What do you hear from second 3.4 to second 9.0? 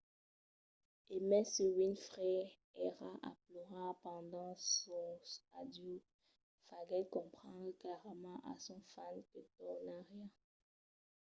plorar pendent sos adieus faguèt comprendre clarament a sos